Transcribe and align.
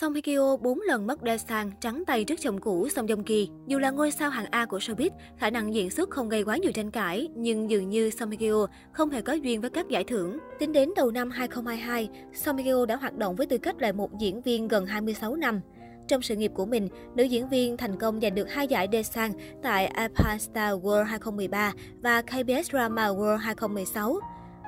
Song 0.00 0.14
Hye 0.14 0.20
Kyo 0.20 0.56
4 0.56 0.80
lần 0.80 1.06
mất 1.06 1.22
đe 1.22 1.38
sang, 1.38 1.70
trắng 1.80 2.04
tay 2.06 2.24
trước 2.24 2.40
chồng 2.40 2.60
cũ 2.60 2.88
Song 2.88 3.06
Joong 3.06 3.22
Ki. 3.22 3.48
Dù 3.66 3.78
là 3.78 3.90
ngôi 3.90 4.10
sao 4.10 4.30
hạng 4.30 4.46
A 4.50 4.66
của 4.66 4.78
showbiz, 4.78 5.10
khả 5.38 5.50
năng 5.50 5.74
diễn 5.74 5.90
xuất 5.90 6.10
không 6.10 6.28
gây 6.28 6.44
quá 6.44 6.56
nhiều 6.56 6.72
tranh 6.72 6.90
cãi, 6.90 7.28
nhưng 7.34 7.70
dường 7.70 7.88
như 7.88 8.10
Song 8.10 8.30
Hye 8.30 8.50
Kyo 8.50 8.66
không 8.92 9.10
hề 9.10 9.22
có 9.22 9.32
duyên 9.32 9.60
với 9.60 9.70
các 9.70 9.88
giải 9.88 10.04
thưởng. 10.04 10.38
Tính 10.58 10.72
đến 10.72 10.90
đầu 10.96 11.10
năm 11.10 11.30
2022, 11.30 12.08
Song 12.32 12.56
Hye 12.56 12.72
Kyo 12.72 12.86
đã 12.86 12.96
hoạt 12.96 13.16
động 13.16 13.36
với 13.36 13.46
tư 13.46 13.58
cách 13.58 13.82
là 13.82 13.92
một 13.92 14.18
diễn 14.18 14.42
viên 14.42 14.68
gần 14.68 14.86
26 14.86 15.36
năm. 15.36 15.60
Trong 16.08 16.22
sự 16.22 16.36
nghiệp 16.36 16.52
của 16.54 16.66
mình, 16.66 16.88
nữ 17.14 17.24
diễn 17.24 17.48
viên 17.48 17.76
thành 17.76 17.98
công 17.98 18.20
giành 18.20 18.34
được 18.34 18.50
hai 18.50 18.68
giải 18.68 18.88
Desang 18.92 19.32
tại 19.62 19.92
Japan 19.94 20.38
Star 20.38 20.74
World 20.74 21.04
2013 21.04 21.72
và 22.02 22.22
KBS 22.22 22.70
Drama 22.70 23.08
World 23.08 23.36
2016. 23.36 24.20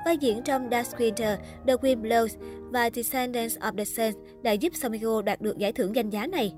Vai 0.05 0.17
diễn 0.17 0.43
trong 0.43 0.69
Dark 0.71 0.97
Winter, 0.97 1.37
The 1.67 1.73
Wind 1.73 2.01
Blows 2.01 2.27
và 2.71 2.89
Descendants 2.93 3.57
of 3.57 3.75
the 3.77 3.85
Sun 3.85 4.23
đã 4.41 4.51
giúp 4.51 4.75
Somiko 4.75 5.21
đạt 5.21 5.41
được 5.41 5.57
giải 5.57 5.71
thưởng 5.71 5.95
danh 5.95 6.09
giá 6.09 6.27
này. 6.27 6.53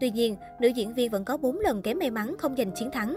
Tuy 0.00 0.10
nhiên, 0.10 0.36
nữ 0.60 0.68
diễn 0.68 0.94
viên 0.94 1.10
vẫn 1.10 1.24
có 1.24 1.36
4 1.36 1.60
lần 1.60 1.82
kém 1.82 1.98
may 1.98 2.10
mắn 2.10 2.34
không 2.38 2.56
giành 2.56 2.70
chiến 2.74 2.90
thắng. 2.90 3.16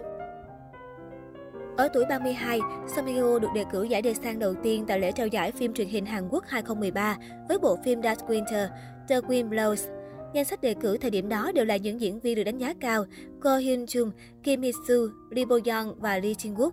Ở 1.78 1.88
tuổi 1.94 2.06
32, 2.10 2.60
Somiko 2.96 3.40
được 3.40 3.48
đề 3.56 3.64
cử 3.72 3.84
giải 3.84 4.02
đề 4.02 4.14
sang 4.14 4.40
đầu 4.40 4.54
tiên 4.64 4.86
tại 4.88 5.00
lễ 5.00 5.12
trao 5.12 5.28
giải 5.28 5.52
phim 5.52 5.74
truyền 5.74 5.88
hình 5.88 6.06
Hàn 6.06 6.30
Quốc 6.30 6.44
2013 6.48 7.18
với 7.50 7.58
bộ 7.60 7.78
phim 7.84 8.04
Dark 8.04 8.22
Winter, 8.28 8.68
The 9.08 9.20
Wind 9.20 9.50
Blows. 9.50 9.90
Danh 10.34 10.46
sách 10.46 10.62
đề 10.62 10.74
cử 10.74 10.98
thời 10.98 11.12
điểm 11.12 11.30
đó 11.30 11.52
đều 11.52 11.66
là 11.66 11.78
những 11.78 12.02
diễn 12.02 12.20
viên 12.20 12.36
được 12.36 12.44
đánh 12.44 12.58
giá 12.58 12.74
cao, 12.80 13.06
Ko 13.42 13.58
Hyun 13.58 13.86
Jung, 13.86 14.12
Kim 14.44 14.62
Hee 14.62 14.72
Soo, 14.88 14.96
Lee 15.30 15.46
Bo 15.46 15.56
Young 15.66 15.96
và 16.00 16.20
Lee 16.20 16.34
Jin 16.34 16.56
Wook. 16.56 16.72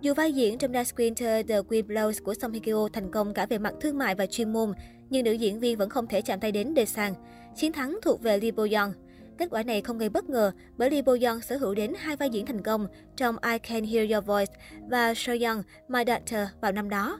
Dù 0.00 0.14
vai 0.14 0.32
diễn 0.32 0.58
trong 0.58 0.72
Das 0.72 0.94
Winter 0.94 1.42
The 1.42 1.62
queen 1.62 1.86
Blows 1.86 2.12
của 2.24 2.34
Song 2.34 2.52
Hye 2.52 2.60
Kyo 2.60 2.88
thành 2.92 3.10
công 3.10 3.34
cả 3.34 3.46
về 3.46 3.58
mặt 3.58 3.74
thương 3.80 3.98
mại 3.98 4.14
và 4.14 4.26
chuyên 4.26 4.52
môn, 4.52 4.72
nhưng 5.10 5.24
nữ 5.24 5.32
diễn 5.32 5.60
viên 5.60 5.78
vẫn 5.78 5.90
không 5.90 6.06
thể 6.06 6.22
chạm 6.22 6.40
tay 6.40 6.52
đến 6.52 6.74
Dae-sang. 6.74 7.14
Chiến 7.56 7.72
thắng 7.72 7.98
thuộc 8.02 8.22
về 8.22 8.38
Lee 8.38 8.50
Bo 8.50 8.62
Young. 8.62 8.92
Kết 9.38 9.48
quả 9.50 9.62
này 9.62 9.80
không 9.80 9.98
gây 9.98 10.08
bất 10.08 10.28
ngờ 10.28 10.52
bởi 10.76 10.90
Lee 10.90 11.02
Bo 11.02 11.12
Young 11.12 11.40
sở 11.40 11.56
hữu 11.56 11.74
đến 11.74 11.92
hai 11.98 12.16
vai 12.16 12.30
diễn 12.30 12.46
thành 12.46 12.62
công 12.62 12.86
trong 13.16 13.36
I 13.52 13.58
Can 13.58 13.84
Hear 13.84 14.12
Your 14.12 14.24
Voice 14.24 14.52
và 14.90 15.14
So 15.14 15.32
Young, 15.32 15.62
My 15.88 16.02
Daughter 16.06 16.48
vào 16.60 16.72
năm 16.72 16.88
đó. 16.88 17.18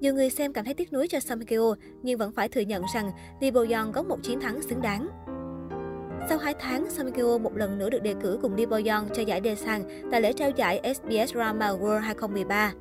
Nhiều 0.00 0.14
người 0.14 0.30
xem 0.30 0.52
cảm 0.52 0.64
thấy 0.64 0.74
tiếc 0.74 0.92
nuối 0.92 1.08
cho 1.08 1.20
Song 1.20 1.38
Hye 1.38 1.46
Kyo, 1.46 1.74
nhưng 2.02 2.18
vẫn 2.18 2.32
phải 2.32 2.48
thừa 2.48 2.60
nhận 2.60 2.82
rằng 2.94 3.10
Lee 3.40 3.50
Bo 3.50 3.60
Young 3.60 3.92
có 3.92 4.02
một 4.02 4.18
chiến 4.22 4.40
thắng 4.40 4.62
xứng 4.62 4.82
đáng. 4.82 5.08
Sau 6.28 6.38
2 6.38 6.54
tháng, 6.58 6.90
Song 6.90 7.12
Kyo 7.12 7.38
một 7.38 7.56
lần 7.56 7.78
nữa 7.78 7.90
được 7.90 8.02
đề 8.02 8.14
cử 8.22 8.38
cùng 8.42 8.54
Lee 8.54 8.66
Bo 8.66 8.76
Young 8.76 9.08
cho 9.14 9.22
giải 9.22 9.40
Daesang 9.44 9.82
tại 10.10 10.20
lễ 10.20 10.32
trao 10.32 10.50
giải 10.50 10.94
SBS 10.94 11.32
Drama 11.32 11.68
World 11.68 11.98
2013. 11.98 12.72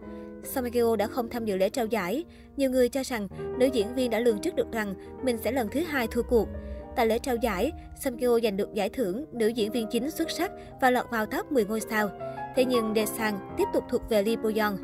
Song 0.43 0.71
Kyo 0.71 0.95
đã 0.95 1.07
không 1.07 1.29
tham 1.29 1.45
dự 1.45 1.57
lễ 1.57 1.69
trao 1.69 1.85
giải. 1.85 2.25
Nhiều 2.57 2.71
người 2.71 2.89
cho 2.89 3.03
rằng 3.03 3.27
nữ 3.59 3.65
diễn 3.65 3.95
viên 3.95 4.09
đã 4.09 4.19
lường 4.19 4.39
trước 4.39 4.55
được 4.55 4.71
rằng 4.71 4.93
mình 5.23 5.37
sẽ 5.37 5.51
lần 5.51 5.67
thứ 5.71 5.79
hai 5.79 6.07
thua 6.07 6.21
cuộc. 6.21 6.47
Tại 6.95 7.07
lễ 7.07 7.19
trao 7.19 7.35
giải, 7.35 7.71
Song 7.99 8.17
Kyo 8.17 8.39
giành 8.43 8.57
được 8.57 8.73
giải 8.73 8.89
thưởng 8.89 9.25
nữ 9.31 9.47
diễn 9.47 9.71
viên 9.71 9.87
chính 9.91 10.11
xuất 10.11 10.31
sắc 10.31 10.51
và 10.81 10.89
lọt 10.89 11.05
vào 11.11 11.25
top 11.25 11.51
10 11.51 11.65
ngôi 11.65 11.81
sao. 11.81 12.09
Thế 12.55 12.65
nhưng 12.65 12.93
Daesang 12.95 13.39
tiếp 13.57 13.65
tục 13.73 13.83
thuộc 13.89 14.09
về 14.09 14.23
Lee 14.23 14.35
Bo 14.35 14.49
Young. 14.55 14.77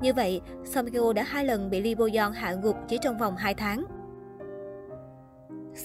Như 0.00 0.14
vậy, 0.14 0.40
Song 0.64 0.90
Kyo 0.90 1.12
đã 1.12 1.22
hai 1.22 1.44
lần 1.44 1.70
bị 1.70 1.80
Lee 1.80 1.94
Bo 1.94 2.04
Young 2.04 2.32
hạ 2.32 2.54
gục 2.62 2.76
chỉ 2.88 2.98
trong 3.02 3.18
vòng 3.18 3.36
2 3.36 3.54
tháng. 3.54 3.84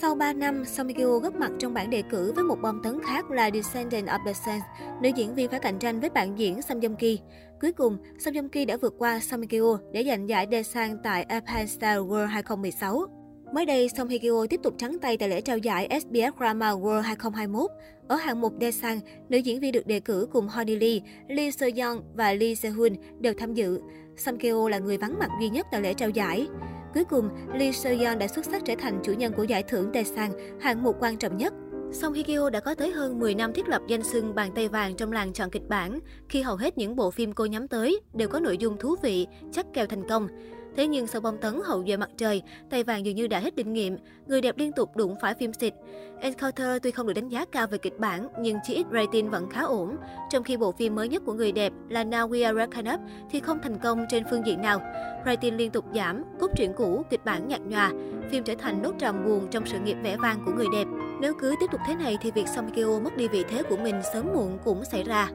Sau 0.01 0.15
3 0.15 0.33
năm, 0.33 0.65
Song 0.65 0.87
Hye 0.87 0.95
Kyo 0.97 1.19
góp 1.19 1.35
mặt 1.35 1.51
trong 1.59 1.73
bảng 1.73 1.89
đề 1.89 2.01
cử 2.09 2.31
với 2.35 2.43
một 2.43 2.61
bom 2.61 2.81
tấn 2.83 2.99
khác 3.03 3.31
là 3.31 3.49
Descendant 3.53 4.07
of 4.07 4.19
the 4.25 4.33
Sun. 4.33 4.59
Nữ 5.01 5.09
diễn 5.15 5.35
viên 5.35 5.49
phải 5.49 5.59
cạnh 5.59 5.79
tranh 5.79 5.99
với 5.99 6.09
bạn 6.09 6.39
diễn 6.39 6.61
Song 6.61 6.79
Joong 6.79 6.95
Ki. 6.95 7.19
Cuối 7.61 7.71
cùng, 7.71 7.97
Song 8.19 8.33
Joong 8.33 8.49
Ki 8.49 8.65
đã 8.65 8.77
vượt 8.77 8.93
qua 8.97 9.19
Song 9.19 9.41
Hye 9.41 9.47
Kyo 9.47 9.77
để 9.91 10.03
giành 10.03 10.29
giải 10.29 10.47
Desan 10.51 10.97
tại 11.03 11.25
Japan 11.29 11.65
Star 11.65 11.99
World 11.99 12.25
2016. 12.25 13.05
Mới 13.53 13.65
đây, 13.65 13.89
Song 13.97 14.07
Hye 14.07 14.17
Kyo 14.17 14.45
tiếp 14.49 14.59
tục 14.63 14.73
trắng 14.77 14.99
tay 14.99 15.17
tại 15.17 15.29
lễ 15.29 15.41
trao 15.41 15.57
giải 15.57 15.99
SBS 16.01 16.37
Drama 16.39 16.71
World 16.71 17.01
2021. 17.01 17.71
Ở 18.07 18.15
hạng 18.15 18.41
mục 18.41 18.53
Daesang, 18.61 18.99
nữ 19.29 19.37
diễn 19.37 19.59
viên 19.59 19.71
được 19.71 19.87
đề 19.87 19.99
cử 19.99 20.27
cùng 20.31 20.47
Honey 20.47 20.75
Lee, 20.75 20.99
Lee 21.27 21.51
Seo 21.51 21.69
Young 21.75 22.03
và 22.15 22.33
Lee 22.33 22.55
Se 22.55 22.69
Hoon 22.69 22.93
đều 23.19 23.33
tham 23.37 23.53
dự. 23.53 23.79
Song 24.17 24.37
Hye 24.39 24.51
Kyo 24.51 24.69
là 24.69 24.79
người 24.79 24.97
vắng 24.97 25.19
mặt 25.19 25.29
duy 25.39 25.49
nhất 25.49 25.67
tại 25.71 25.81
lễ 25.81 25.93
trao 25.93 26.09
giải. 26.09 26.47
Cuối 26.93 27.03
cùng, 27.03 27.29
Lee 27.53 27.71
Seo-yeon 27.71 28.17
đã 28.17 28.27
xuất 28.27 28.45
sắc 28.45 28.61
trở 28.65 28.73
thành 28.79 28.99
chủ 29.03 29.13
nhân 29.13 29.33
của 29.33 29.43
giải 29.43 29.63
thưởng 29.63 29.91
Daesan, 29.93 30.31
hạng 30.61 30.83
mục 30.83 30.95
quan 30.99 31.17
trọng 31.17 31.37
nhất. 31.37 31.53
Song 31.91 32.13
Hye 32.13 32.23
Kyo 32.23 32.49
đã 32.49 32.59
có 32.59 32.75
tới 32.75 32.91
hơn 32.91 33.19
10 33.19 33.35
năm 33.35 33.53
thiết 33.53 33.67
lập 33.67 33.81
danh 33.87 34.03
xưng 34.03 34.35
bàn 34.35 34.51
tay 34.55 34.67
vàng 34.67 34.95
trong 34.95 35.11
làng 35.11 35.33
chọn 35.33 35.49
kịch 35.49 35.67
bản, 35.69 35.99
khi 36.29 36.41
hầu 36.41 36.55
hết 36.55 36.77
những 36.77 36.95
bộ 36.95 37.11
phim 37.11 37.33
cô 37.33 37.45
nhắm 37.45 37.67
tới 37.67 38.01
đều 38.13 38.27
có 38.27 38.39
nội 38.39 38.57
dung 38.57 38.77
thú 38.77 38.95
vị, 39.01 39.27
chắc 39.51 39.65
kèo 39.73 39.87
thành 39.87 40.09
công. 40.09 40.27
Thế 40.75 40.87
nhưng 40.87 41.07
sau 41.07 41.21
bom 41.21 41.37
tấn 41.37 41.59
hậu 41.65 41.83
duệ 41.87 41.97
mặt 41.97 42.09
trời, 42.17 42.41
tay 42.69 42.83
vàng 42.83 43.05
dường 43.05 43.15
như 43.15 43.27
đã 43.27 43.39
hết 43.39 43.55
kinh 43.55 43.73
nghiệm, 43.73 43.97
người 44.27 44.41
đẹp 44.41 44.57
liên 44.57 44.71
tục 44.71 44.89
đụng 44.95 45.15
phải 45.21 45.33
phim 45.33 45.53
xịt. 45.53 45.73
Encounter 46.19 46.67
tuy 46.83 46.91
không 46.91 47.07
được 47.07 47.13
đánh 47.13 47.29
giá 47.29 47.45
cao 47.45 47.67
về 47.67 47.77
kịch 47.77 47.99
bản, 47.99 48.27
nhưng 48.39 48.57
chỉ 48.63 48.73
ít 48.73 48.85
rating 48.93 49.29
vẫn 49.29 49.49
khá 49.49 49.61
ổn. 49.61 49.95
Trong 50.29 50.43
khi 50.43 50.57
bộ 50.57 50.71
phim 50.71 50.95
mới 50.95 51.09
nhất 51.09 51.23
của 51.25 51.33
người 51.33 51.51
đẹp 51.51 51.73
là 51.89 52.03
Now 52.03 52.29
We 52.29 52.45
Are 52.45 52.59
Reckoned 52.59 52.93
Up 52.93 52.99
thì 53.31 53.39
không 53.39 53.59
thành 53.63 53.79
công 53.83 54.05
trên 54.09 54.23
phương 54.29 54.45
diện 54.45 54.61
nào. 54.61 54.81
Rating 55.25 55.57
liên 55.57 55.71
tục 55.71 55.85
giảm, 55.95 56.23
truyện 56.55 56.73
cũ, 56.77 57.05
kịch 57.09 57.25
bản 57.25 57.47
nhạt 57.47 57.61
nhòa. 57.61 57.91
Phim 58.29 58.43
trở 58.43 58.55
thành 58.55 58.81
nốt 58.81 58.93
trầm 58.99 59.25
buồn 59.25 59.47
trong 59.51 59.65
sự 59.65 59.79
nghiệp 59.79 59.97
vẻ 60.03 60.17
vang 60.17 60.43
của 60.45 60.51
người 60.51 60.67
đẹp. 60.73 60.87
Nếu 61.21 61.33
cứ 61.39 61.55
tiếp 61.59 61.65
tục 61.71 61.81
thế 61.87 61.95
này 61.95 62.17
thì 62.21 62.31
việc 62.31 62.47
Song 62.55 62.71
Kyo 62.75 62.99
mất 62.99 63.17
đi 63.17 63.27
vị 63.27 63.43
thế 63.49 63.63
của 63.63 63.77
mình 63.77 63.95
sớm 64.13 64.27
muộn 64.33 64.57
cũng 64.63 64.85
xảy 64.85 65.03
ra. 65.03 65.29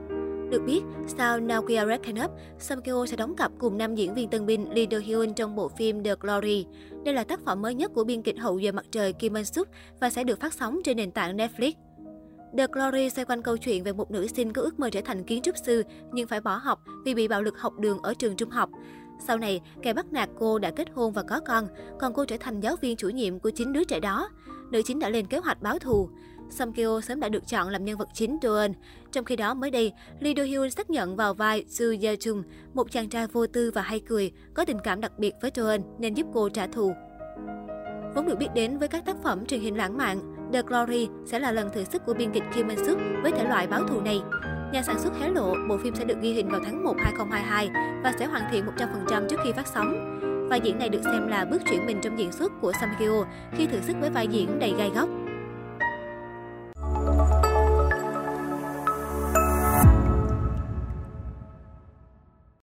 Được 0.51 0.63
biết, 0.67 0.81
sau 1.07 1.41
Naokia 1.41 1.87
Reckon 1.87 2.25
Up, 2.25 2.31
Song 2.59 2.83
Kyo 2.83 3.07
sẽ 3.07 3.17
đóng 3.17 3.37
cặp 3.37 3.53
cùng 3.59 3.79
nam 3.79 3.95
diễn 3.95 4.15
viên 4.15 4.31
tân 4.31 4.47
binh 4.47 4.73
Lee 4.73 4.87
Do 4.91 4.99
Hyun 4.99 5.35
trong 5.35 5.57
bộ 5.57 5.69
phim 5.69 6.05
The 6.05 6.15
Glory. 6.21 6.67
Đây 7.05 7.15
là 7.15 7.25
tác 7.25 7.41
phẩm 7.45 7.63
mới 7.63 7.75
nhất 7.75 7.91
của 7.95 8.05
biên 8.05 8.23
kịch 8.23 8.39
hậu 8.39 8.61
duệ 8.61 8.73
mặt 8.73 8.87
trời 8.91 9.13
Kim 9.13 9.35
Eun 9.35 9.45
Suk 9.45 9.69
và 10.01 10.11
sẽ 10.11 10.25
được 10.25 10.41
phát 10.41 10.55
sóng 10.55 10.81
trên 10.85 10.97
nền 10.97 11.11
tảng 11.11 11.37
Netflix. 11.37 11.73
The 12.59 12.67
Glory 12.73 13.11
xoay 13.11 13.25
quanh 13.25 13.43
câu 13.43 13.57
chuyện 13.57 13.85
về 13.85 13.93
một 13.93 14.11
nữ 14.11 14.27
sinh 14.27 14.53
có 14.53 14.63
ước 14.63 14.81
mơ 14.81 14.91
trở 14.91 15.01
thành 15.01 15.25
kiến 15.25 15.43
trúc 15.43 15.57
sư 15.57 15.83
nhưng 16.13 16.29
phải 16.29 16.41
bỏ 16.41 16.57
học 16.57 16.83
vì 17.05 17.15
bị 17.15 17.29
bạo 17.29 17.43
lực 17.43 17.59
học 17.59 17.79
đường 17.79 17.99
ở 18.03 18.15
trường 18.15 18.37
trung 18.37 18.51
học. 18.51 18.71
Sau 19.27 19.39
này, 19.39 19.61
kẻ 19.83 19.93
bắt 19.93 20.13
nạt 20.13 20.29
cô 20.39 20.59
đã 20.59 20.71
kết 20.71 20.89
hôn 20.95 21.13
và 21.13 21.23
có 21.23 21.41
con, 21.41 21.69
còn 21.99 22.15
cô 22.15 22.25
trở 22.25 22.37
thành 22.41 22.61
giáo 22.61 22.77
viên 22.77 22.97
chủ 22.97 23.09
nhiệm 23.09 23.39
của 23.39 23.51
chính 23.51 23.73
đứa 23.73 23.85
trẻ 23.85 24.01
đó. 24.01 24.29
Nữ 24.71 24.83
chính 24.85 24.99
đã 24.99 25.09
lên 25.09 25.27
kế 25.27 25.39
hoạch 25.39 25.63
báo 25.63 25.79
thù. 25.79 26.09
Song 26.51 26.73
Kyo 26.73 27.01
sớm 27.01 27.21
đã 27.21 27.29
được 27.29 27.47
chọn 27.47 27.69
làm 27.69 27.85
nhân 27.85 27.99
vật 27.99 28.09
chính 28.15 28.39
Doeon. 28.43 28.73
Trong 29.13 29.25
khi 29.25 29.37
đó 29.37 29.55
mới 29.55 29.71
đây, 29.71 29.93
Lee 30.21 30.33
Do 30.37 30.43
Hyun 30.43 30.71
xác 30.71 30.91
nhận 30.91 31.17
vào 31.17 31.35
vai 31.35 31.65
Soo 31.69 31.87
Ye 32.03 32.17
Chung, 32.17 32.43
một 32.75 32.91
chàng 32.91 33.09
trai 33.09 33.27
vô 33.27 33.47
tư 33.47 33.71
và 33.75 33.83
hay 33.83 34.01
cười, 34.01 34.33
có 34.55 34.65
tình 34.65 34.79
cảm 34.85 35.01
đặc 35.01 35.19
biệt 35.19 35.35
với 35.43 35.51
Doeon 35.55 35.81
nên 35.99 36.15
giúp 36.15 36.27
cô 36.35 36.49
trả 36.49 36.67
thù. 36.67 36.93
Vốn 38.15 38.27
được 38.27 38.39
biết 38.39 38.49
đến 38.55 38.79
với 38.79 38.89
các 38.89 39.05
tác 39.05 39.17
phẩm 39.23 39.47
truyền 39.47 39.61
hình 39.61 39.77
lãng 39.77 39.97
mạn, 39.97 40.35
The 40.53 40.63
Glory 40.63 41.09
sẽ 41.27 41.39
là 41.39 41.53
lần 41.53 41.71
thử 41.75 41.85
sức 41.85 42.03
của 42.07 42.15
biên 42.15 42.33
kịch 42.33 42.43
Kim 42.55 42.69
Min 42.69 42.79
Suk 42.87 42.99
với 43.23 43.33
thể 43.33 43.45
loại 43.45 43.67
báo 43.67 43.85
thù 43.89 44.01
này. 44.01 44.21
Nhà 44.73 44.83
sản 44.83 44.99
xuất 44.99 45.13
hé 45.21 45.29
lộ, 45.29 45.55
bộ 45.69 45.77
phim 45.79 45.95
sẽ 45.95 46.05
được 46.05 46.21
ghi 46.21 46.33
hình 46.33 46.49
vào 46.49 46.61
tháng 46.65 46.85
1 46.85 46.95
2022 46.99 47.71
và 48.03 48.13
sẽ 48.19 48.27
hoàn 48.27 48.43
thiện 48.53 48.65
100% 49.11 49.29
trước 49.29 49.37
khi 49.45 49.53
phát 49.53 49.67
sóng. 49.67 50.19
Vai 50.51 50.61
diễn 50.61 50.79
này 50.79 50.89
được 50.89 51.01
xem 51.05 51.29
là 51.29 51.45
bước 51.45 51.63
chuyển 51.71 51.87
mình 51.87 52.01
trong 52.03 52.19
diễn 52.19 52.33
xuất 52.33 52.53
của 52.61 52.73
Sam 52.81 52.91
Hye 52.99 53.09
Kyo 53.09 53.25
khi 53.53 53.67
thử 53.67 53.81
sức 53.81 53.97
với 54.01 54.11
vai 54.11 54.29
diễn 54.29 54.59
đầy 54.59 54.75
gai 54.79 54.91
góc. 54.95 55.09